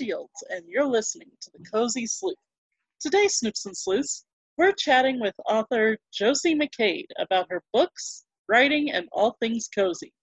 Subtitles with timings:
[0.00, 2.34] Shields, and you're listening to The Cozy Sleuth.
[3.00, 4.24] Today, Snoops and Sleuths,
[4.56, 10.14] we're chatting with author Jocie McKade about her books, writing, and all things cozy.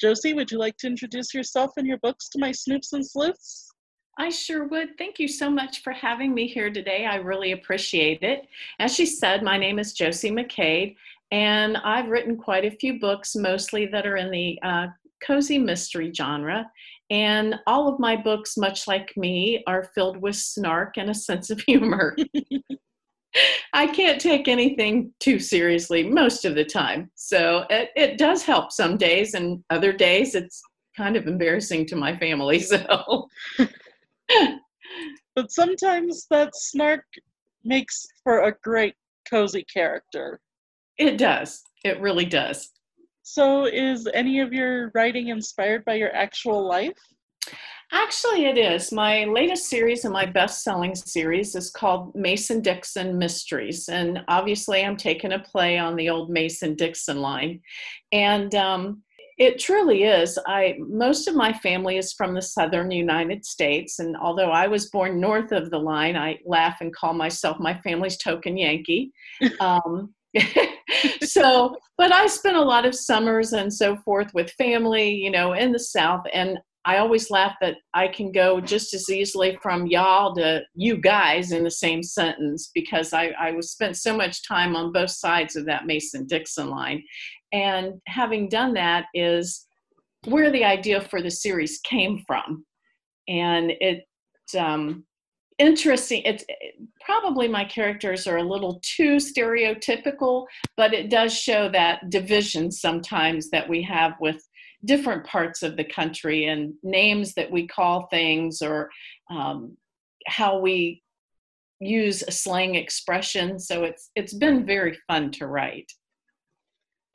[0.00, 3.70] Jocie, would you like to introduce yourself and your books to my Snoops and Sleuths?
[4.18, 4.98] I sure would.
[4.98, 7.06] Thank you so much for having me here today.
[7.06, 8.48] I really appreciate it.
[8.80, 10.96] As she said, my name is Jocie McKade,
[11.30, 14.86] and I've written quite a few books, mostly that are in the uh,
[15.26, 16.70] cozy mystery genre.
[17.10, 21.50] And all of my books, much like me, are filled with snark and a sense
[21.50, 22.16] of humor.
[23.72, 27.10] I can't take anything too seriously most of the time.
[27.14, 30.62] So it, it does help some days, and other days it's
[30.96, 32.62] kind of embarrassing to my family.
[32.70, 33.28] So
[35.34, 37.04] but sometimes that snark
[37.64, 38.94] makes for a great
[39.28, 40.40] cozy character.
[40.98, 41.62] It does.
[41.84, 42.70] It really does.
[43.32, 46.98] So, is any of your writing inspired by your actual life?
[47.90, 48.92] Actually, it is.
[48.92, 53.88] My latest series and my best selling series is called Mason Dixon Mysteries.
[53.88, 57.62] And obviously, I'm taking a play on the old Mason Dixon line.
[58.12, 59.02] And um,
[59.38, 60.38] it truly is.
[60.46, 64.90] I most of my family is from the southern United States, and although I was
[64.90, 69.10] born north of the line, I laugh and call myself my family's token Yankee.
[69.58, 70.12] Um,
[71.22, 75.52] so, but I spent a lot of summers and so forth with family, you know,
[75.52, 79.86] in the South, and I always laugh that I can go just as easily from
[79.86, 84.46] y'all to you guys in the same sentence because I, I was spent so much
[84.46, 87.04] time on both sides of that Mason Dixon line.
[87.52, 89.66] And having done that is
[90.24, 92.64] where the idea for the series came from.
[93.28, 94.04] And it
[94.58, 95.04] um,
[95.58, 96.22] interesting.
[96.24, 96.44] It's
[97.00, 103.50] probably my characters are a little too stereotypical, but it does show that division sometimes
[103.50, 104.42] that we have with
[104.84, 108.90] different parts of the country and names that we call things or
[109.30, 109.76] um,
[110.26, 111.02] how we
[111.80, 113.58] use a slang expression.
[113.58, 115.90] So it's it's been very fun to write.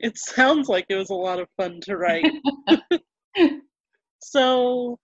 [0.00, 2.30] It sounds like it was a lot of fun to write.
[4.20, 4.98] so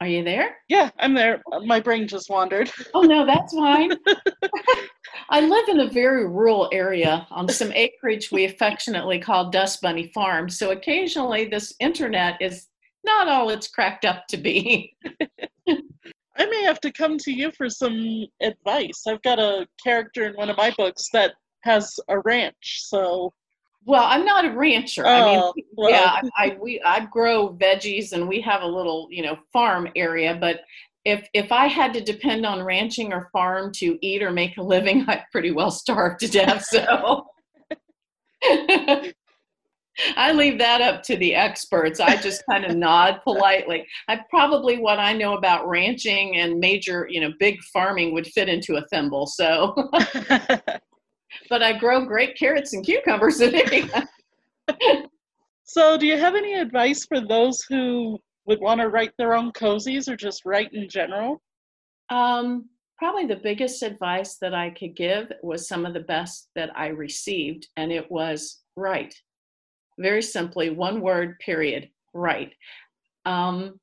[0.00, 0.56] are you there?
[0.68, 1.42] Yeah, I'm there.
[1.64, 2.70] My brain just wandered.
[2.92, 3.92] Oh no, that's fine.
[5.30, 10.10] I live in a very rural area on some acreage we affectionately call Dust Bunny
[10.14, 10.50] Farm.
[10.50, 12.68] So occasionally this internet is
[13.04, 14.94] not all it's cracked up to be.
[15.68, 19.04] I may have to come to you for some advice.
[19.08, 21.32] I've got a character in one of my books that
[21.62, 23.32] has a ranch, so
[23.86, 25.06] well, I'm not a rancher.
[25.06, 25.90] Oh, I mean, oh, well.
[25.90, 30.36] yeah, I, we I grow veggies and we have a little, you know, farm area.
[30.38, 30.62] But
[31.04, 34.62] if if I had to depend on ranching or farm to eat or make a
[34.62, 36.64] living, I'd pretty well starve to death.
[36.64, 37.26] So
[40.16, 42.00] I leave that up to the experts.
[42.00, 43.86] I just kind of nod politely.
[44.08, 48.48] I probably what I know about ranching and major, you know, big farming would fit
[48.48, 49.26] into a thimble.
[49.26, 49.90] So
[51.48, 53.90] but I grow great carrots and cucumbers in
[55.64, 59.52] so, do you have any advice for those who would want to write their own
[59.52, 61.42] cozies or just write in general?
[62.10, 66.70] Um, probably the biggest advice that I could give was some of the best that
[66.76, 69.14] I received, and it was write.
[69.98, 72.52] Very simply, one word, period, write.
[73.24, 73.80] Um,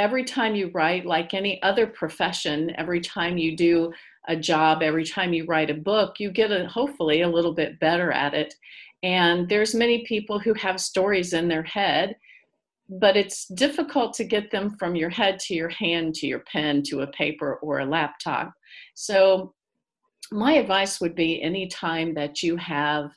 [0.00, 3.92] every time you write, like any other profession, every time you do
[4.28, 7.78] a job every time you write a book you get a hopefully a little bit
[7.80, 8.54] better at it.
[9.02, 12.16] And there's many people who have stories in their head
[12.92, 16.82] but it's difficult to get them from your head to your hand to your pen
[16.82, 18.52] to a paper or a laptop.
[18.94, 19.54] So
[20.32, 23.12] my advice would be anytime that you have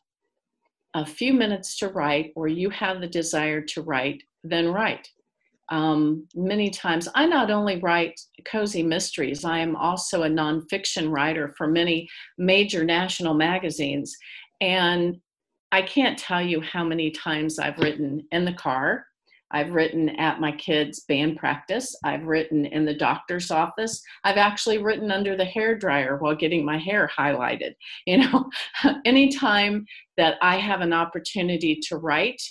[0.94, 5.10] a few minutes to write or you have the desire to write then write
[5.70, 7.08] um, many times.
[7.16, 12.08] I not only write cozy mysteries, I am also a nonfiction writer for many
[12.38, 14.16] major national magazines.
[14.62, 15.18] And
[15.72, 19.06] I can't tell you how many times I've written in the car.
[19.54, 21.96] I've written at my kids' band practice.
[22.04, 24.02] I've written in the doctor's office.
[24.24, 27.74] I've actually written under the hair dryer while getting my hair highlighted.
[28.06, 28.50] You know,
[29.06, 29.86] anytime
[30.18, 32.42] that I have an opportunity to write,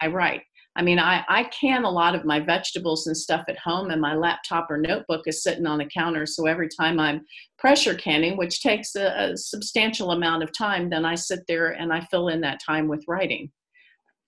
[0.00, 0.42] I write.
[0.76, 4.00] I mean, I, I can a lot of my vegetables and stuff at home, and
[4.00, 6.26] my laptop or notebook is sitting on the counter.
[6.26, 7.22] So every time I'm
[7.58, 11.92] pressure canning, which takes a, a substantial amount of time, then I sit there and
[11.92, 13.50] I fill in that time with writing.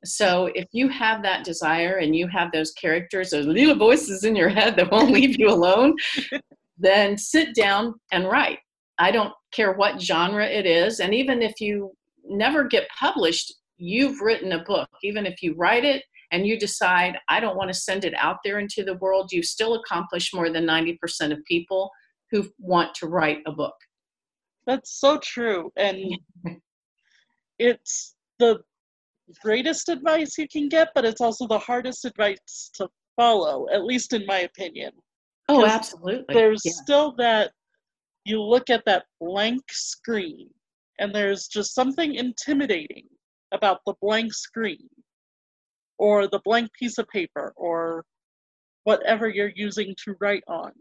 [0.04, 4.34] So if you have that desire and you have those characters, those little voices in
[4.34, 5.94] your head that won't leave you alone,
[6.78, 8.58] then sit down and write.
[8.98, 10.98] I don't care what genre it is.
[10.98, 11.92] And even if you
[12.24, 14.88] never get published, you've written a book.
[15.04, 16.02] Even if you write it
[16.32, 19.42] and you decide, I don't want to send it out there into the world, you
[19.42, 20.98] still accomplish more than 90%
[21.30, 21.90] of people
[22.30, 23.74] who want to write a book.
[24.66, 25.70] That's so true.
[25.76, 25.98] And
[27.58, 28.60] it's the
[29.42, 34.14] greatest advice you can get, but it's also the hardest advice to follow, at least
[34.14, 34.92] in my opinion.
[35.50, 36.34] Oh, absolutely.
[36.34, 36.72] There's yeah.
[36.82, 37.52] still that
[38.24, 40.48] you look at that blank screen,
[40.98, 43.04] and there's just something intimidating
[43.52, 44.88] about the blank screen
[46.02, 48.04] or the blank piece of paper or
[48.82, 50.72] whatever you're using to write on.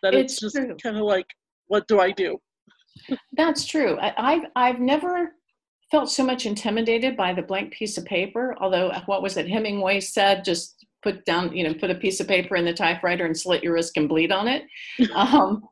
[0.00, 1.26] That it's, it's just kind of like,
[1.66, 2.38] what do I do?
[3.32, 3.98] That's true.
[3.98, 5.32] I, I've I've never
[5.90, 8.54] felt so much intimidated by the blank piece of paper.
[8.60, 10.44] Although, what was it Hemingway said?
[10.44, 13.64] Just put down, you know, put a piece of paper in the typewriter and slit
[13.64, 14.62] your wrist and bleed on it.
[15.16, 15.64] um,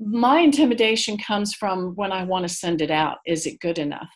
[0.00, 3.18] my intimidation comes from when I want to send it out.
[3.26, 4.08] Is it good enough?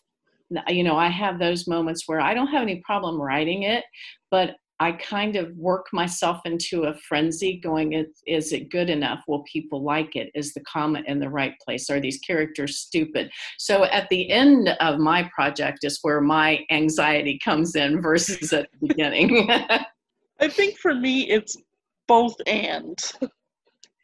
[0.69, 3.84] You know, I have those moments where I don't have any problem writing it,
[4.31, 9.20] but I kind of work myself into a frenzy going, is, is it good enough?
[9.28, 10.31] Will people like it?
[10.34, 11.88] Is the comment in the right place?
[11.88, 13.31] Are these characters stupid?
[13.58, 18.70] So at the end of my project is where my anxiety comes in versus at
[18.72, 19.49] the beginning.
[20.40, 21.56] I think for me, it's
[22.08, 22.99] both and.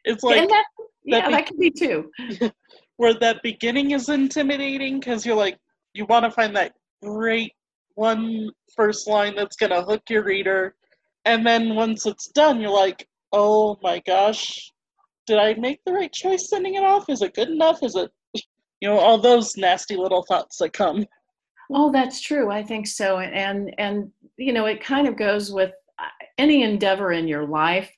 [0.05, 0.65] It's like, that,
[1.03, 2.09] yeah, that, be- that can be too.
[2.95, 5.57] where that beginning is intimidating because you're like,
[5.99, 6.73] you want to find that
[7.03, 7.51] great
[7.95, 10.73] one first line that's going to hook your reader.
[11.25, 14.71] And then once it's done, you're like, oh my gosh,
[15.27, 17.09] did I make the right choice sending it off?
[17.09, 17.83] Is it good enough?
[17.83, 18.09] Is it,
[18.79, 21.05] you know, all those nasty little thoughts that come.
[21.71, 22.49] Oh, that's true.
[22.49, 23.19] I think so.
[23.19, 27.91] And, and, you know, it kind of goes with uh, any endeavor in your life.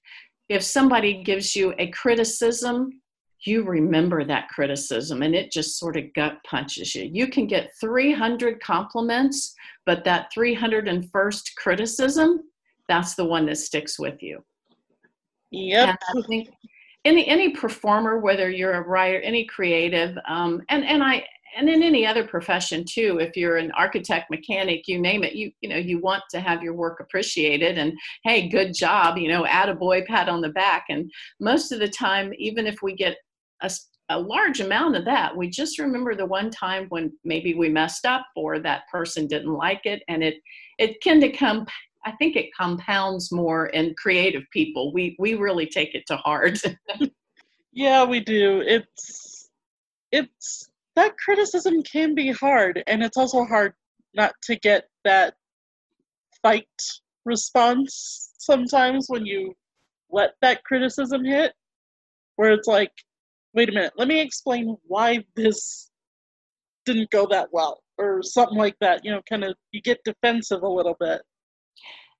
[0.50, 3.01] If somebody gives you a criticism,
[3.44, 7.10] you remember that criticism and it just sort of gut punches you.
[7.12, 9.56] You can get 300 compliments,
[9.86, 12.42] but that 301st criticism,
[12.88, 14.44] that's the one that sticks with you.
[15.52, 15.90] Yep.
[15.90, 16.50] And I think
[17.04, 21.26] any any performer, whether you're a writer, any creative, um, and and I
[21.58, 25.52] and in any other profession too, if you're an architect, mechanic, you name it, you
[25.62, 29.46] you know you want to have your work appreciated and hey, good job, you know,
[29.46, 30.86] add a boy, pat on the back.
[30.90, 33.18] And most of the time, even if we get
[33.62, 33.72] a,
[34.10, 35.36] a large amount of that.
[35.36, 39.54] We just remember the one time when maybe we messed up or that person didn't
[39.54, 40.36] like it, and it
[40.78, 41.66] it can come.
[42.04, 44.94] I think it compounds more in creative people.
[44.94, 46.60] We we really take it to heart.
[47.72, 48.62] yeah, we do.
[48.66, 49.50] It's
[50.12, 53.74] it's that criticism can be hard, and it's also hard
[54.14, 55.36] not to get that
[56.42, 56.68] fight
[57.26, 59.54] response sometimes when you
[60.10, 61.54] let that criticism hit,
[62.36, 62.92] where it's like,
[63.54, 65.90] wait a minute, let me explain why this
[66.86, 69.04] didn't go that well, or something like that.
[69.04, 71.22] You know, kind of you get defensive a little bit.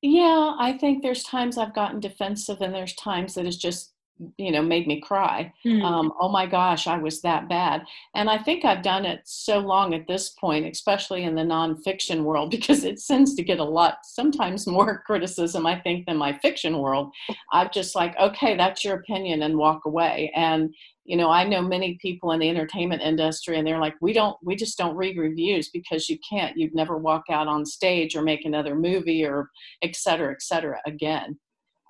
[0.02, 3.94] Yeah, I think there's times I've gotten defensive, and there's times that it's just
[4.38, 5.84] you know made me cry mm.
[5.84, 7.82] um, oh my gosh i was that bad
[8.16, 12.24] and i think i've done it so long at this point especially in the nonfiction
[12.24, 16.38] world because it tends to get a lot sometimes more criticism i think than my
[16.40, 17.12] fiction world
[17.52, 20.74] i'm just like okay that's your opinion and walk away and
[21.06, 24.38] you know i know many people in the entertainment industry and they're like we don't
[24.44, 28.22] we just don't read reviews because you can't you'd never walk out on stage or
[28.22, 29.50] make another movie or
[29.82, 31.38] et cetera et cetera again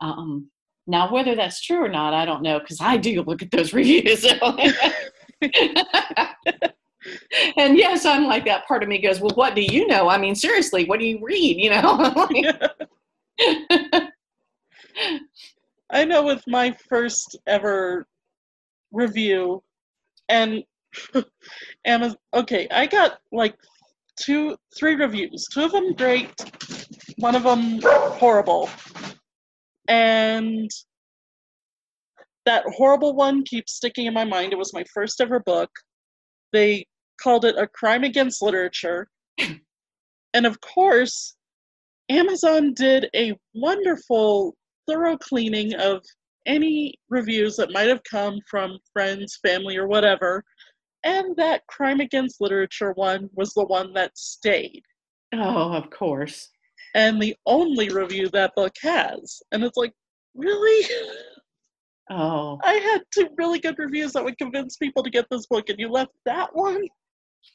[0.01, 0.49] um,
[0.87, 3.71] now, whether that's true or not, I don't know because I do look at those
[3.77, 4.25] reviews.
[7.57, 8.67] and yes, I'm like that.
[8.67, 10.09] Part of me goes, "Well, what do you know?
[10.09, 12.27] I mean, seriously, what do you read?" You know.
[15.93, 18.07] I know with my first ever
[18.91, 19.63] review,
[20.29, 20.63] and
[21.85, 22.17] Amazon.
[22.33, 23.55] Okay, I got like
[24.19, 25.47] two, three reviews.
[25.53, 26.33] Two of them great,
[27.17, 28.69] one of them horrible
[29.91, 30.71] and
[32.45, 34.53] that horrible one keeps sticking in my mind.
[34.53, 35.69] It was my first ever book.
[36.53, 36.85] They
[37.21, 39.07] called it a crime against literature.
[40.33, 41.35] and of course,
[42.09, 44.55] Amazon did a wonderful,
[44.87, 46.01] thorough cleaning of
[46.45, 50.43] any reviews that might have come from friends, family, or whatever.
[51.03, 54.83] And that crime against literature one was the one that stayed.
[55.33, 56.49] Oh, of course
[56.93, 59.41] and the only review that book has.
[59.51, 59.93] And it's like,
[60.35, 60.87] really?
[62.13, 62.59] Oh.
[62.61, 65.79] I had two really good reviews that would convince people to get this book, and
[65.79, 66.83] you left that one?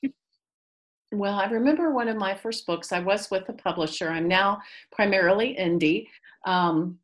[1.13, 2.91] well, I remember one of my first books.
[2.91, 4.09] I was with a publisher.
[4.09, 4.63] I'm now
[4.93, 6.07] primarily indie.
[6.47, 6.99] Um,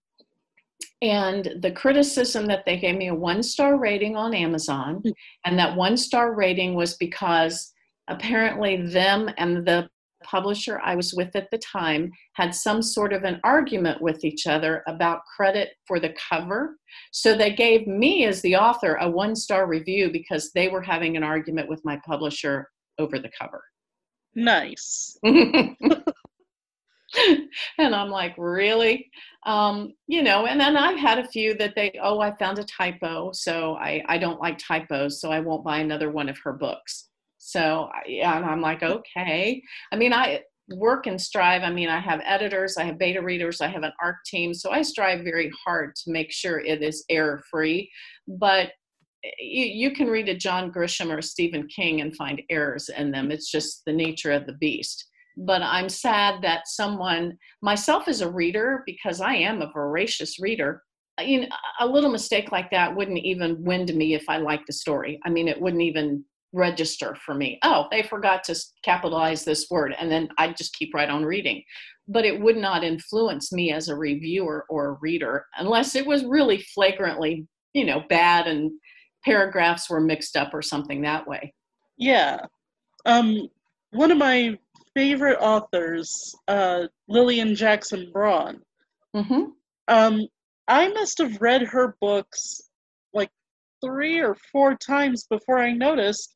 [1.03, 5.11] and the criticism that they gave me a one star rating on Amazon, hmm.
[5.45, 7.73] and that one star rating was because
[8.09, 9.89] apparently them and the
[10.23, 14.47] publisher I was with at the time had some sort of an argument with each
[14.47, 16.77] other about credit for the cover.
[17.11, 21.17] So they gave me, as the author, a one star review because they were having
[21.17, 22.69] an argument with my publisher
[22.99, 23.65] over the cover.
[24.35, 25.19] Nice.
[27.79, 29.11] and I'm like, really?
[29.45, 32.65] Um, you know, and then I've had a few that they, oh, I found a
[32.65, 36.53] typo, so I, I don't like typos, so I won't buy another one of her
[36.53, 37.09] books.
[37.39, 39.63] So yeah, and I'm like, okay.
[39.91, 40.43] I mean, I
[40.77, 41.63] work and strive.
[41.63, 44.71] I mean, I have editors, I have beta readers, I have an ARC team, so
[44.71, 47.91] I strive very hard to make sure it is error free.
[48.29, 48.71] But
[49.41, 53.11] you, you can read a John Grisham or a Stephen King and find errors in
[53.11, 53.31] them.
[53.31, 58.31] It's just the nature of the beast but I'm sad that someone, myself as a
[58.31, 60.83] reader, because I am a voracious reader,
[61.21, 61.49] you know,
[61.81, 65.21] a little mistake like that wouldn't even wind me if I liked the story.
[65.25, 67.59] I mean, it wouldn't even register for me.
[67.63, 71.63] Oh, they forgot to capitalize this word, and then I'd just keep right on reading.
[72.09, 76.25] But it would not influence me as a reviewer or a reader unless it was
[76.25, 78.73] really flagrantly, you know, bad and
[79.25, 81.55] paragraphs were mixed up or something that way.
[81.97, 82.41] Yeah.
[83.07, 83.49] Um,
[83.93, 84.59] one of my
[84.95, 88.61] favorite authors, uh, Lillian Jackson Braun.
[89.15, 89.43] Mm-hmm.
[89.89, 90.21] Um,
[90.69, 92.61] I must have read her books
[93.13, 93.31] like
[93.85, 96.35] three or four times before I noticed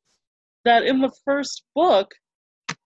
[0.64, 2.10] that in the first book,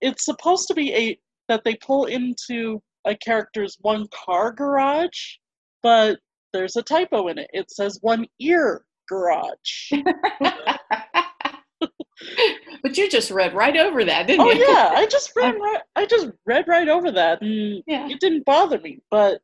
[0.01, 5.37] it's supposed to be a that they pull into a character's one car garage,
[5.83, 6.19] but
[6.53, 7.49] there's a typo in it.
[7.53, 9.91] It says one ear garage.
[12.83, 14.65] but you just read right over that, didn't oh, you?
[14.67, 15.81] Oh yeah, I just read right.
[15.97, 18.09] I just read right over that, and yeah.
[18.09, 19.01] it didn't bother me.
[19.11, 19.41] But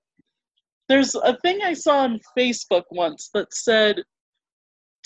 [0.88, 4.02] there's a thing I saw on Facebook once that said,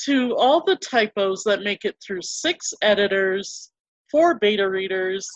[0.04, 3.70] "To all the typos that make it through six editors,
[4.10, 5.28] four beta readers,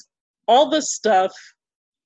[0.46, 1.32] all this stuff,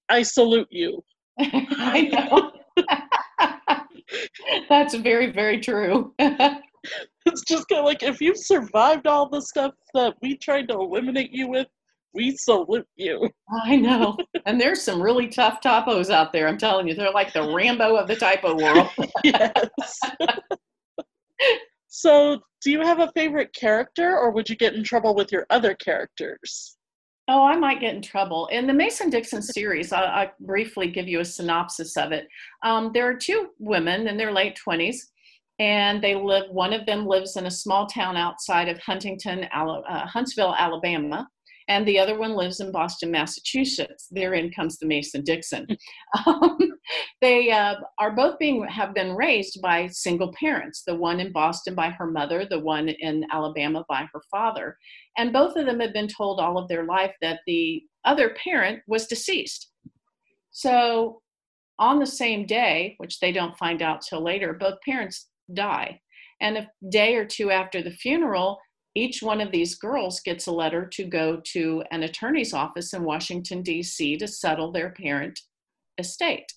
[0.09, 1.03] I salute you."
[1.39, 2.53] I know.
[4.69, 6.15] That's very, very true
[7.49, 11.33] just kind of like if you've survived all the stuff that we tried to eliminate
[11.33, 11.67] you with,
[12.15, 13.29] we salute you.
[13.65, 14.17] I know.
[14.47, 16.49] and there's some really tough typos out there.
[16.49, 18.89] I'm telling you, they're like the Rambo of the typo world.
[19.25, 20.01] yes.
[21.89, 25.47] so, do you have a favorite character, or would you get in trouble with your
[25.51, 26.77] other characters?
[27.31, 28.47] Oh, I might get in trouble.
[28.47, 32.27] In the Mason Dixon series, I'll, I'll briefly give you a synopsis of it.
[32.65, 34.97] Um, there are two women in their late 20s
[35.59, 40.07] and they live one of them lives in a small town outside of huntington uh,
[40.07, 41.27] huntsville alabama
[41.69, 44.09] and the other one lives in boston massachusetts.
[44.11, 45.67] Therein comes the mason dixon.
[46.27, 46.59] Um,
[47.21, 51.75] they uh, are both being have been raised by single parents the one in boston
[51.75, 54.77] by her mother the one in alabama by her father.
[55.19, 58.81] And both of them have been told all of their life that the other parent
[58.87, 59.71] was deceased.
[60.51, 61.21] So
[61.79, 66.01] on the same day, which they don't find out till later, both parents die.
[66.41, 68.59] And a day or two after the funeral,
[68.95, 73.05] each one of these girls gets a letter to go to an attorney's office in
[73.05, 74.17] Washington, D.C.
[74.17, 75.39] to settle their parent
[75.99, 76.53] estate,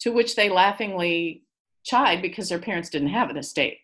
[0.00, 1.42] to which they laughingly
[1.84, 3.78] chide because their parents didn't have an estate.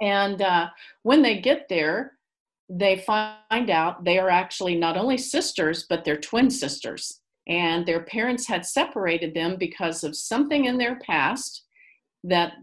[0.00, 0.68] And uh,
[1.02, 2.12] when they get there,
[2.68, 7.20] they find out they are actually not only sisters, but they're twin sisters.
[7.48, 11.64] And their parents had separated them because of something in their past
[12.24, 12.54] that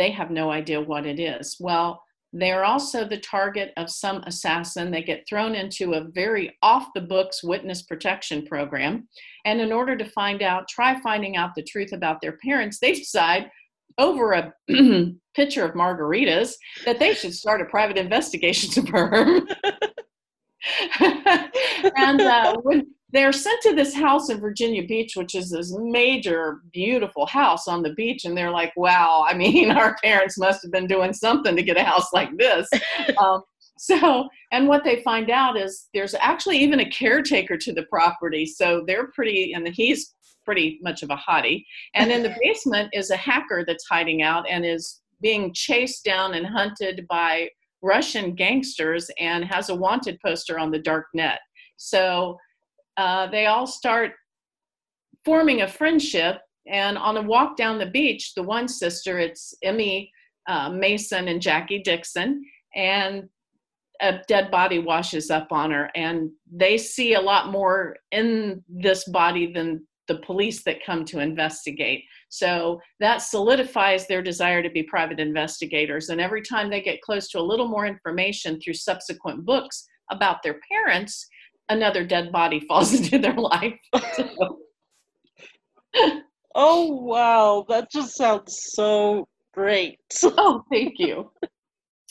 [0.00, 1.58] they have no idea what it is.
[1.60, 2.02] Well,
[2.32, 4.90] they're also the target of some assassin.
[4.90, 9.08] They get thrown into a very off the books witness protection program.
[9.44, 12.92] And in order to find out, try finding out the truth about their parents, they
[12.94, 13.50] decide
[13.98, 14.54] over a
[15.34, 16.54] pitcher of margaritas
[16.86, 19.46] that they should start a private investigation firm.
[20.98, 26.60] and uh, when they're sent to this house in Virginia Beach, which is this major,
[26.72, 28.24] beautiful house on the beach.
[28.24, 31.76] And they're like, wow, I mean, our parents must have been doing something to get
[31.76, 32.68] a house like this.
[33.20, 33.42] um,
[33.78, 38.44] so, and what they find out is there's actually even a caretaker to the property.
[38.46, 40.14] So they're pretty, and he's
[40.44, 41.64] pretty much of a hottie.
[41.94, 46.34] And in the basement is a hacker that's hiding out and is being chased down
[46.34, 47.48] and hunted by
[47.82, 51.40] Russian gangsters and has a wanted poster on the dark net.
[51.76, 52.36] So
[52.96, 54.12] uh, they all start
[55.24, 56.38] forming a friendship.
[56.66, 60.12] And on a walk down the beach, the one sister, it's Emmy
[60.46, 62.44] uh, Mason and Jackie Dixon,
[62.74, 63.28] and
[64.00, 65.90] a dead body washes up on her.
[65.94, 71.20] And they see a lot more in this body than the police that come to
[71.20, 72.04] investigate.
[72.30, 76.08] So that solidifies their desire to be private investigators.
[76.08, 80.42] And every time they get close to a little more information through subsequent books about
[80.42, 81.28] their parents,
[81.70, 83.78] another dead body falls into their life.
[86.54, 90.00] Oh wow, that just sounds so great.
[90.24, 91.30] oh, thank you.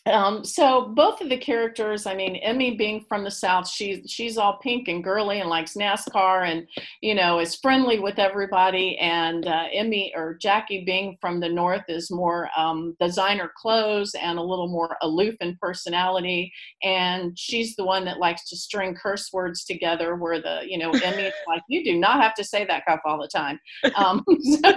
[0.05, 4.37] Um, so both of the characters, I mean, Emmy being from the South, she's she's
[4.37, 6.67] all pink and girly and likes NASCAR and
[7.01, 8.97] you know is friendly with everybody.
[8.97, 14.39] And uh, Emmy or Jackie being from the North is more um, designer clothes and
[14.39, 16.51] a little more aloof in personality.
[16.81, 20.15] And she's the one that likes to string curse words together.
[20.15, 23.19] Where the you know Emmy's like, you do not have to say that cuff all
[23.19, 23.59] the time.
[23.95, 24.23] Um,
[24.63, 24.71] so,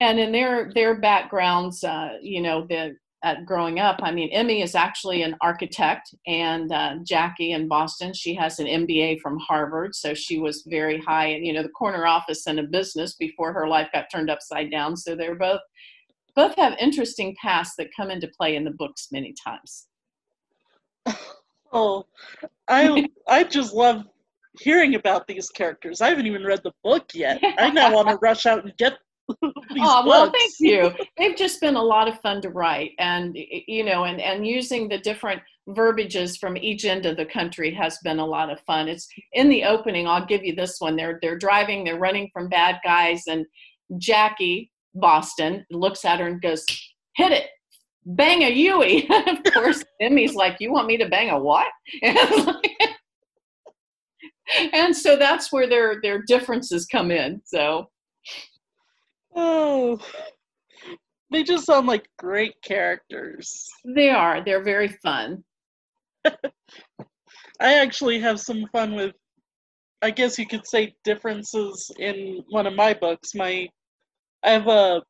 [0.00, 4.62] and in their their backgrounds, uh, you know, the at growing up, I mean, Emmy
[4.62, 9.96] is actually an architect, and uh, Jackie in Boston, she has an MBA from Harvard,
[9.96, 13.52] so she was very high in you know the corner office in a business before
[13.52, 14.96] her life got turned upside down.
[14.96, 15.60] So they're both
[16.36, 19.86] both have interesting pasts that come into play in the books many times.
[21.72, 22.06] Oh,
[22.68, 24.04] I I just love
[24.60, 26.00] hearing about these characters.
[26.00, 27.42] I haven't even read the book yet.
[27.58, 28.94] I now want to rush out and get
[29.42, 30.38] oh well books.
[30.38, 30.92] thank you.
[31.16, 34.88] They've just been a lot of fun to write and you know and and using
[34.88, 38.88] the different verbiages from each end of the country has been a lot of fun.
[38.88, 40.96] It's in the opening i'll give you this one.
[40.96, 43.46] They're they're driving they're running from bad guys and
[43.98, 46.64] jackie boston looks at her and goes
[47.16, 47.46] hit it.
[48.06, 49.08] Bang a Yui.
[49.26, 51.66] of course emmy's like you want me to bang a what?
[54.72, 57.90] And so that's where their their differences come in so
[59.40, 59.98] Oh,
[61.30, 63.68] they just sound like great characters.
[63.84, 65.44] they are they're very fun
[67.60, 69.14] I actually have some fun with,
[70.02, 73.34] I guess you could say, differences in one of my books.
[73.34, 73.68] My,
[74.44, 75.02] I have a,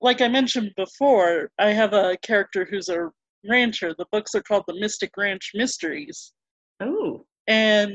[0.00, 3.10] like I mentioned before, I have a character who's a
[3.48, 3.94] rancher.
[3.98, 6.32] The books are called the Mystic Ranch Mysteries,
[6.80, 7.92] oh and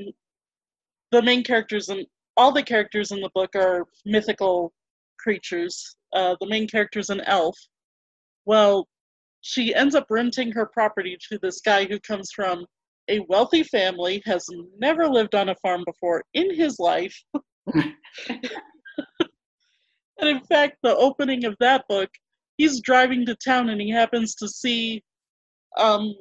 [1.12, 4.74] the main characters and all the characters in the book are mythical
[5.26, 5.96] creatures.
[6.14, 7.58] Uh, the main character's an elf.
[8.46, 8.88] Well,
[9.42, 12.66] she ends up renting her property to this guy who comes from
[13.10, 14.46] a wealthy family, has
[14.78, 17.16] never lived on a farm before in his life.
[17.74, 17.94] and
[20.22, 22.10] in fact, the opening of that book,
[22.58, 25.04] he's driving to town and he happens to see,
[25.78, 26.14] um,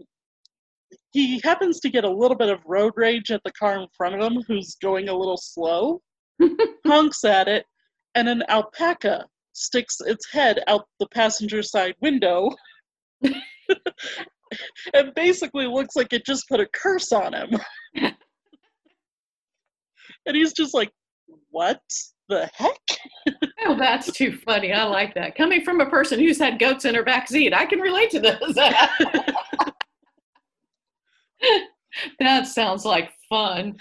[1.12, 4.14] he happens to get a little bit of road rage at the car in front
[4.14, 6.00] of him who's going a little slow,
[6.86, 7.64] honks at it,
[8.14, 12.50] and an alpaca sticks its head out the passenger side window
[14.94, 17.50] and basically looks like it just put a curse on him.
[20.26, 20.90] and he's just like,
[21.50, 21.80] What
[22.28, 22.80] the heck?
[23.66, 24.74] Oh, that's too funny.
[24.74, 25.36] I like that.
[25.36, 28.20] Coming from a person who's had goats in her back seat, I can relate to
[28.20, 28.38] this.
[32.18, 33.78] that sounds like fun.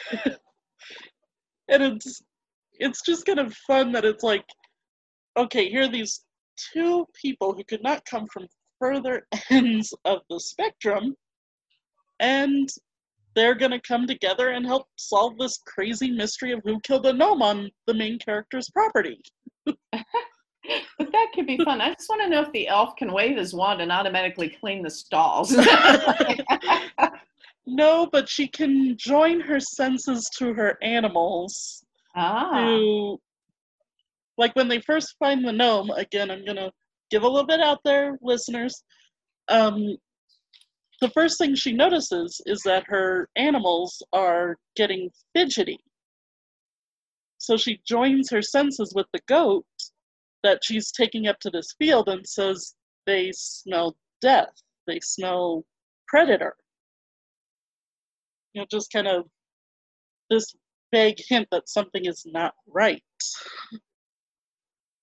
[1.67, 2.21] and it's
[2.79, 4.45] it's just kind of fun that it's like
[5.37, 6.21] okay here are these
[6.73, 8.47] two people who could not come from
[8.79, 11.15] further ends of the spectrum
[12.19, 12.69] and
[13.35, 17.13] they're going to come together and help solve this crazy mystery of who killed the
[17.13, 19.19] gnome on the main character's property
[19.65, 19.75] But
[21.11, 21.81] that could be fun.
[21.81, 24.81] I just want to know if the elf can wave his wand and automatically clean
[24.81, 25.51] the stalls.
[27.65, 31.82] no but she can join her senses to her animals
[32.15, 33.19] ah, to
[34.37, 36.71] like when they first find the gnome again i'm gonna
[37.11, 38.83] give a little bit out there listeners
[39.49, 39.95] um
[41.03, 45.83] the first thing she notices is that her animals are getting fidgety.
[47.39, 49.65] So she joins her senses with the goat
[50.43, 54.53] that she's taking up to this field and says they smell death
[54.87, 55.65] they smell
[56.07, 56.55] predator.
[58.53, 59.25] You know just kind of
[60.29, 60.55] this
[60.93, 63.03] vague hint that something is not right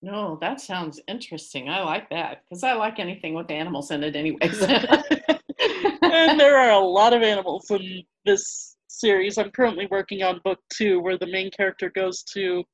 [0.02, 1.68] no, that sounds interesting.
[1.68, 4.62] I like that because I like anything with animals in it, anyways.
[6.02, 9.36] and there are a lot of animals in this series.
[9.36, 12.64] I'm currently working on book two, where the main character goes to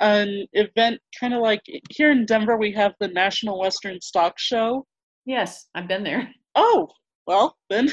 [0.00, 4.86] an event kind of like here in Denver, we have the National Western Stock Show.
[5.24, 6.28] yes, I've been there.
[6.54, 6.88] Oh,
[7.26, 7.88] well, then.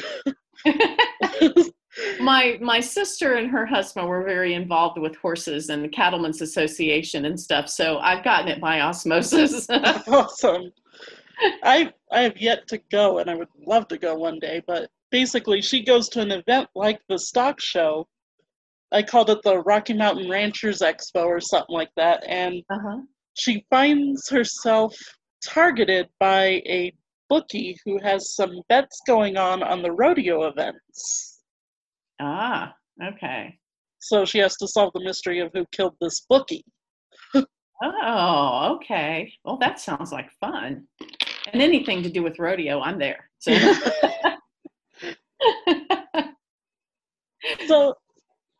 [2.20, 7.26] my my sister and her husband were very involved with horses and the cattlemen's association
[7.26, 9.68] and stuff so i've gotten it by osmosis
[10.08, 10.72] awesome.
[11.64, 14.62] I I have yet to go, and I would love to go one day.
[14.66, 18.08] But basically, she goes to an event like the stock show.
[18.92, 23.00] I called it the Rocky Mountain Ranchers Expo or something like that, and uh-huh.
[23.34, 24.96] she finds herself
[25.44, 26.94] targeted by a
[27.30, 31.31] bookie who has some bets going on on the rodeo events.
[32.22, 33.58] Ah, okay.
[34.00, 36.64] So she has to solve the mystery of who killed this bookie.
[37.84, 39.34] Oh, okay.
[39.44, 40.86] Well, that sounds like fun.
[41.52, 43.28] And anything to do with rodeo, I'm there.
[43.40, 43.52] So,
[47.68, 47.96] So,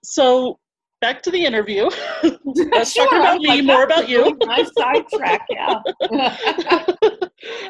[0.04, 0.60] so
[1.02, 1.90] back to the interview.
[2.46, 4.38] Let's Sure, talk about I'm me, like, more about you.
[4.46, 5.80] Nice sidetrack, yeah.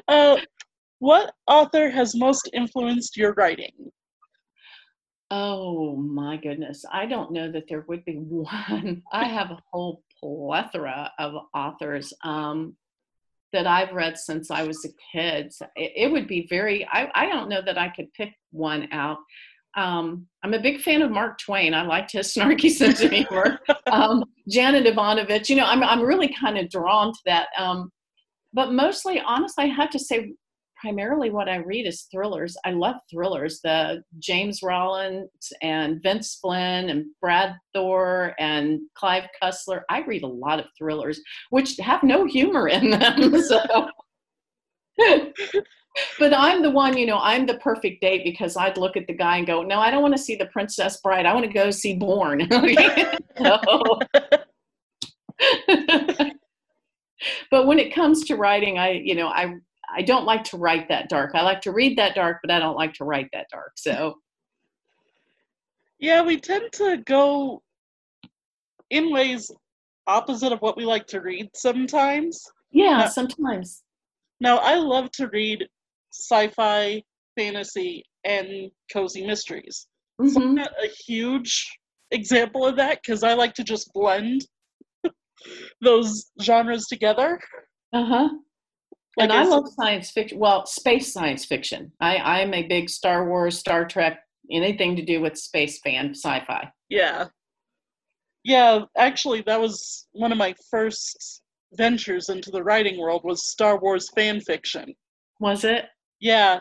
[0.08, 0.38] uh,
[1.00, 3.72] what author has most influenced your writing?
[5.34, 6.84] Oh my goodness.
[6.91, 9.02] I don't know that there would be one.
[9.12, 12.76] I have a whole plethora of authors um,
[13.54, 15.54] that I've read since I was a kid.
[15.54, 18.89] So It, it would be very, I, I don't know that I could pick one
[18.91, 19.20] out.
[19.78, 21.74] Um, I'm a big fan of Mark Twain.
[21.74, 23.60] I liked his snarky sense of humor.
[23.89, 27.48] um, Janet Evanovich, you know, I'm, I'm really kind of drawn to that.
[27.58, 27.89] Um,
[28.54, 30.34] but mostly, honestly, I have to say,
[30.82, 32.58] primarily what I read is thrillers.
[32.65, 33.62] I love thrillers.
[33.62, 39.82] The James Rollins and Vince Flynn and Brad Thor and Clive Cussler.
[39.89, 43.41] I read a lot of thrillers, which have no humor in them.
[43.52, 43.88] So.
[46.20, 49.13] but I'm the one, you know, I'm the perfect date because I'd look at the
[49.13, 51.26] guy and go, no, I don't want to see the Princess Bride.
[51.26, 52.48] I want to go see Bourne.
[57.50, 59.56] But when it comes to writing, I, you know, I,
[59.94, 61.32] I don't like to write that dark.
[61.36, 63.74] I like to read that dark, but I don't like to write that dark.
[63.78, 64.16] So,
[66.00, 67.62] Yeah, we tend to go
[68.90, 69.52] in ways
[70.08, 72.44] opposite of what we like to read sometimes.
[72.72, 73.84] yeah, Uh, sometimes.
[74.40, 75.68] Now, I love to read
[76.12, 77.04] sci fi,
[77.38, 79.88] fantasy, and cozy mysteries.
[80.26, 80.56] So I'm Mhm.
[80.56, 81.78] not a huge
[82.12, 84.46] example of that because I like to just blend
[85.82, 87.40] those genres together.
[87.94, 88.30] Uh-huh.
[89.17, 90.39] Like And I I love science fiction.
[90.39, 91.91] Well, space science fiction.
[92.00, 94.19] I, I'm a big Star Wars, Star Trek,
[94.50, 96.71] anything to do with space fan sci-fi.
[96.89, 97.28] Yeah.
[98.43, 101.41] Yeah, actually that was one of my first
[101.74, 104.93] ventures into the writing world was Star Wars fan fiction.
[105.39, 105.86] Was it?
[106.19, 106.60] Yeah.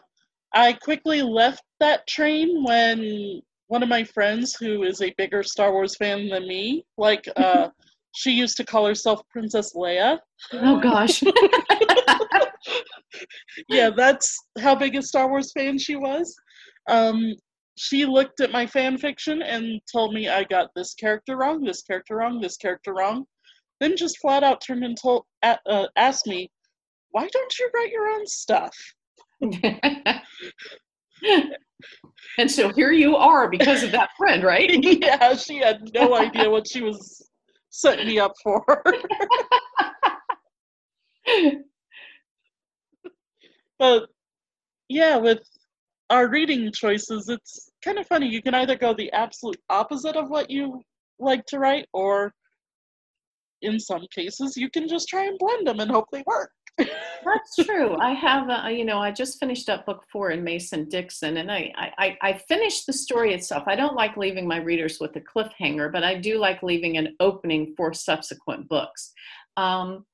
[0.52, 5.72] I quickly left that train when one of my friends who is a bigger Star
[5.72, 7.68] Wars fan than me, like uh
[8.12, 10.18] she used to call herself Princess Leia.
[10.52, 11.22] Oh gosh.
[13.70, 16.34] yeah, that's how big a Star Wars fan she was.
[16.88, 17.34] Um,
[17.78, 21.82] she looked at my fan fiction and told me I got this character wrong, this
[21.82, 23.24] character wrong, this character wrong.
[23.78, 26.50] Then just flat out turned and told, uh, asked me,
[27.12, 28.76] "Why don't you write your own stuff?"
[32.38, 34.70] and so here you are because of that friend, right?
[34.82, 37.26] yeah, she had no idea what she was
[37.70, 38.62] setting me up for.
[43.80, 44.08] but
[44.90, 45.40] yeah, with
[46.10, 48.28] our reading choices, it's kind of funny.
[48.28, 50.82] You can either go the absolute opposite of what you
[51.18, 52.32] like to write, or
[53.62, 56.50] in some cases, you can just try and blend them and hope they work.
[56.78, 57.96] That's true.
[57.98, 61.50] I have, a, you know, I just finished up book four in Mason Dixon, and
[61.50, 63.64] I, I, I finished the story itself.
[63.66, 67.16] I don't like leaving my readers with a cliffhanger, but I do like leaving an
[67.20, 69.12] opening for subsequent books.
[69.56, 70.04] Um,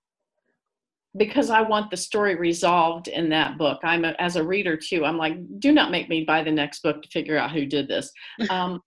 [1.16, 3.80] because I want the story resolved in that book.
[3.82, 5.04] I'm a, as a reader too.
[5.04, 7.88] I'm like, do not make me buy the next book to figure out who did
[7.88, 8.10] this.
[8.50, 8.80] Um,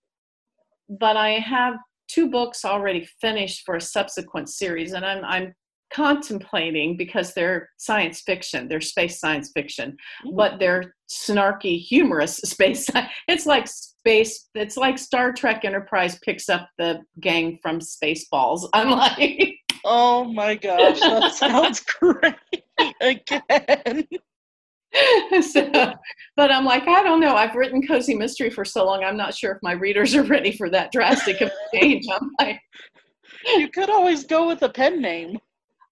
[0.90, 1.76] but I have
[2.08, 5.54] two books already finished for a subsequent series, and I'm I'm
[5.94, 9.98] contemplating because they're science fiction, they're space science fiction,
[10.34, 12.90] but they're snarky, humorous space.
[13.28, 14.50] It's like space.
[14.56, 18.68] It's like Star Trek Enterprise picks up the gang from Spaceballs.
[18.74, 19.56] I'm like.
[19.92, 22.36] Oh my gosh, that sounds great
[23.02, 24.08] again.
[25.42, 25.94] so,
[26.36, 27.36] but I'm like, I don't know.
[27.36, 29.04] I've written cozy mystery for so long.
[29.04, 32.06] I'm not sure if my readers are ready for that drastic of a change.
[32.12, 32.60] I'm like,
[33.56, 35.38] You could always go with a pen name.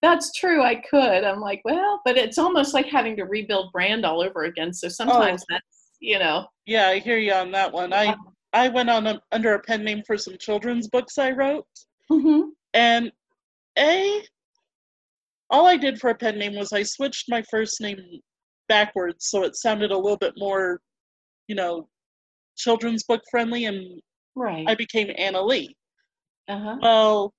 [0.03, 0.62] that's true.
[0.62, 1.23] I could.
[1.23, 4.73] I'm like, well, but it's almost like having to rebuild brand all over again.
[4.73, 5.65] So sometimes that's,
[5.99, 7.93] you know, Yeah, I hear you on that one.
[7.93, 8.15] I
[8.53, 11.65] I went on a, under a pen name for some children's books I wrote,
[12.12, 12.49] mhm.
[12.73, 13.12] and
[13.77, 14.21] a
[15.49, 17.97] all I did for a pen name was I switched my first name
[18.67, 20.81] backwards so it sounded a little bit more,
[21.47, 21.87] you know,
[22.57, 24.01] children's book friendly, and
[24.35, 24.65] right.
[24.67, 25.75] I became Anna Lee.
[26.49, 26.77] uh-huh.
[26.81, 27.33] Well,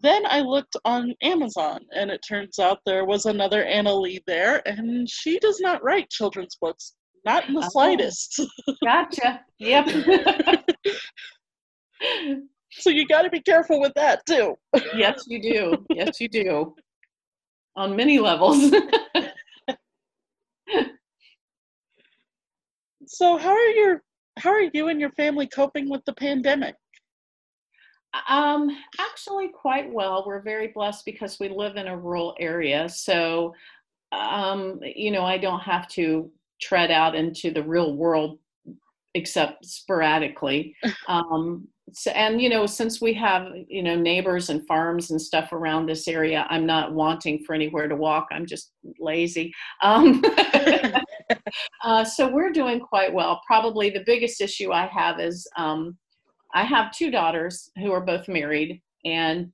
[0.00, 4.62] then I looked on Amazon, and it turns out there was another Anna Lee there,
[4.66, 7.68] and she does not write children's books, not in the Oh.
[7.70, 8.40] slightest.
[8.84, 9.40] Gotcha.
[9.58, 9.86] Yep.
[12.80, 14.56] so you got to be careful with that too.
[14.94, 15.86] yes, you do.
[15.90, 16.74] Yes, you do.
[17.76, 18.72] On many levels.
[23.08, 24.02] So how are your
[24.38, 26.76] how are you and your family coping with the pandemic?
[28.28, 30.24] Um, actually, quite well.
[30.26, 32.88] We're very blessed because we live in a rural area.
[32.88, 33.54] So,
[34.12, 38.38] um, you know, I don't have to tread out into the real world
[39.14, 40.76] except sporadically.
[41.08, 45.52] Um, so, and you know, since we have you know neighbors and farms and stuff
[45.52, 48.28] around this area, I'm not wanting for anywhere to walk.
[48.30, 49.52] I'm just lazy.
[49.82, 50.22] Um,
[51.84, 53.40] uh, so we're doing quite well.
[53.46, 55.96] Probably the biggest issue I have is um,
[56.54, 59.52] I have two daughters who are both married, and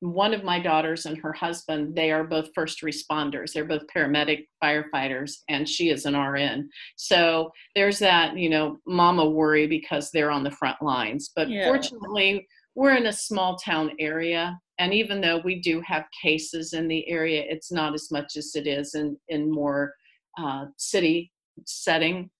[0.00, 3.52] one of my daughters and her husband, they are both first responders.
[3.52, 6.68] They're both paramedic firefighters, and she is an RN.
[6.96, 11.30] So there's that, you know, mama worry because they're on the front lines.
[11.34, 11.66] But yeah.
[11.66, 14.58] fortunately, we're in a small town area.
[14.78, 18.54] And even though we do have cases in the area, it's not as much as
[18.54, 19.94] it is in, in more
[20.38, 21.32] uh, city
[21.66, 22.30] setting.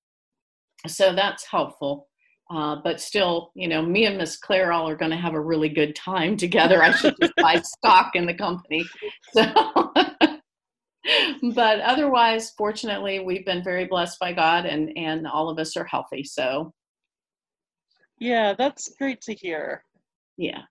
[0.87, 2.08] So that's helpful.
[2.51, 5.41] Uh, but still, you know, me and Miss Claire all are going to have a
[5.41, 6.83] really good time together.
[6.83, 8.87] I should just buy stock in the company.
[9.35, 9.45] So,
[11.55, 15.85] but otherwise, fortunately, we've been very blessed by God, and and all of us are
[15.85, 16.25] healthy.
[16.25, 16.73] So,
[18.19, 19.85] yeah, that's great to hear.
[20.39, 20.63] Yeah,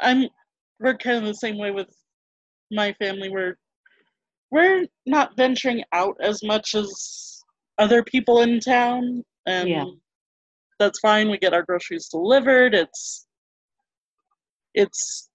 [0.00, 0.28] I'm.
[0.78, 1.88] We're kind of the same way with
[2.70, 3.28] my family.
[3.28, 3.56] We're
[4.52, 7.42] we're not venturing out as much as
[7.78, 9.68] other people in town, and.
[9.68, 9.84] Yeah
[10.78, 11.30] that's fine.
[11.30, 12.74] We get our groceries delivered.
[12.74, 13.26] It's
[14.74, 15.30] it's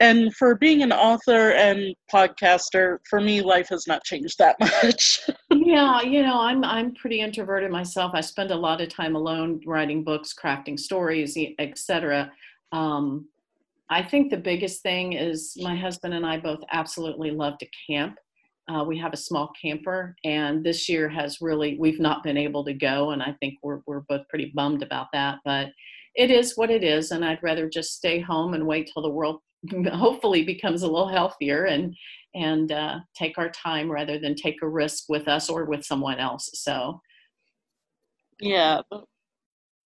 [0.00, 5.28] and for being an author and podcaster, for me, life has not changed that much.
[5.52, 8.12] yeah, you know, I'm I'm pretty introverted myself.
[8.14, 12.32] I spend a lot of time alone writing books, crafting stories, etc.
[12.72, 13.28] Um,
[13.90, 18.18] I think the biggest thing is my husband and I both absolutely love to camp.
[18.70, 22.64] Uh, we have a small camper, and this year has really we've not been able
[22.64, 25.38] to go, and I think we're we're both pretty bummed about that.
[25.44, 25.70] But
[26.14, 29.10] it is what it is, and I'd rather just stay home and wait till the
[29.10, 29.40] world
[29.92, 31.96] hopefully becomes a little healthier and
[32.34, 36.20] and uh, take our time rather than take a risk with us or with someone
[36.20, 36.48] else.
[36.54, 37.00] So,
[38.40, 38.82] yeah,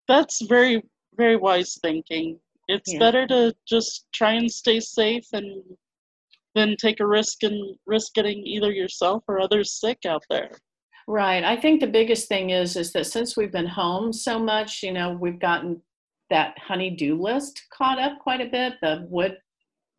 [0.09, 0.83] that's very
[1.15, 2.37] very wise thinking.
[2.67, 2.99] It's yeah.
[2.99, 5.63] better to just try and stay safe and
[6.55, 10.51] than take a risk and risk getting either yourself or others sick out there.
[11.07, 11.43] Right.
[11.43, 14.93] I think the biggest thing is is that since we've been home so much, you
[14.93, 15.81] know, we've gotten
[16.29, 18.73] that honey-do list caught up quite a bit.
[18.81, 19.37] The wood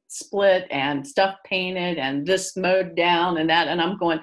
[0.09, 4.21] split and stuff painted and this mowed down and that, and I'm going.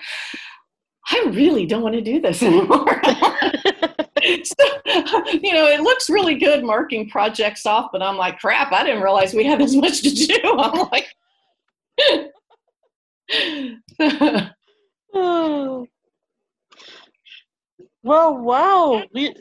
[1.10, 3.02] I really don't want to do this anymore.
[4.44, 4.66] so,
[5.32, 9.02] you know, it looks really good marking projects off, but I'm like, crap, I didn't
[9.02, 10.40] realize we had as much to do.
[10.58, 11.08] I'm like,
[15.14, 15.88] oh.
[18.04, 19.04] Well, wow.
[19.14, 19.36] We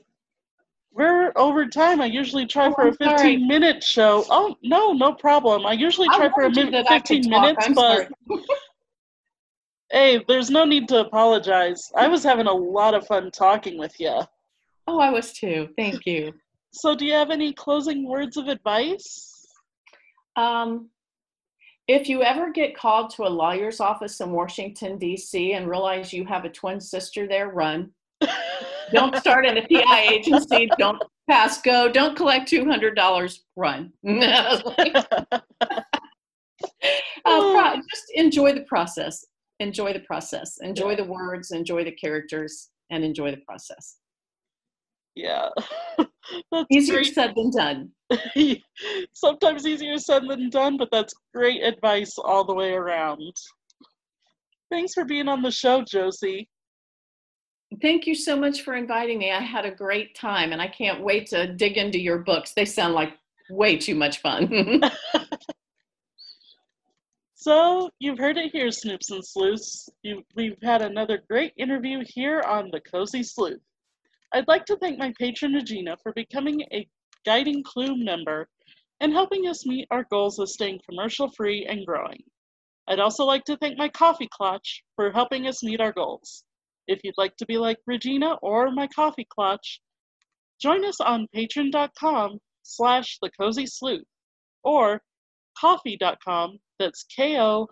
[0.93, 2.01] we're over time.
[2.01, 3.37] I usually try oh, for a 15 sorry.
[3.37, 4.25] minute show.
[4.29, 5.65] Oh, no, no problem.
[5.65, 8.11] I usually try I for a minute 15 minutes, but
[9.93, 11.91] hey, there's no need to apologize.
[11.97, 14.21] I was having a lot of fun talking with you.
[14.87, 15.69] Oh, I was too.
[15.79, 16.35] Thank you.
[16.73, 19.47] So, do you have any closing words of advice?
[20.37, 20.91] Um,
[21.93, 26.25] if you ever get called to a lawyer's office in Washington, D.C., and realize you
[26.25, 27.91] have a twin sister there, run.
[28.93, 30.69] don't start at a PI agency.
[30.79, 31.91] Don't pass go.
[31.91, 33.39] Don't collect $200.
[33.57, 33.93] Run.
[37.25, 39.25] uh, just enjoy the process.
[39.59, 40.59] Enjoy the process.
[40.61, 43.97] Enjoy the words, enjoy the characters, and enjoy the process.
[45.17, 45.49] Yeah.
[46.71, 47.15] easier great.
[47.15, 47.91] said than done.
[49.13, 53.35] Sometimes easier said than done, but that's great advice all the way around.
[54.71, 56.49] Thanks for being on the show, Jocie.
[57.83, 59.31] Thank you so much for inviting me.
[59.31, 62.53] I had a great time and I can't wait to dig into your books.
[62.53, 63.13] They sound like
[63.49, 64.81] way too much fun.
[67.35, 69.89] so, you've heard it here, Snoops and Sleuths.
[70.03, 73.61] You, we've had another great interview here on The Cozy Sleuth.
[74.33, 76.87] I'd like to thank my patron Regina for becoming a
[77.27, 78.49] Guiding Clue member
[79.01, 82.23] and helping us meet our goals of staying commercial free and growing.
[82.89, 86.45] I'd also like to thank my Ko-fi Klatch for helping us meet our goals.
[86.89, 89.79] If you'd like to be like Regina or my Ko-fi Klatch,
[90.61, 94.05] join us on patreon.com slash the cozy sleuth
[94.65, 95.01] or
[95.61, 97.71] ko-fi.com that's ko-fi.com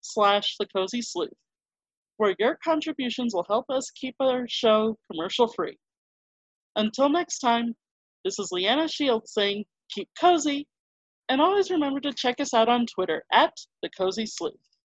[0.00, 1.30] slash the cozy sleuth
[2.18, 5.78] where your contributions will help us keep our show commercial free.
[6.76, 7.74] Until next time,
[8.24, 10.66] this is Leanna Shields saying keep cozy,
[11.28, 14.67] and always remember to check us out on Twitter at The Cozy Sleuth.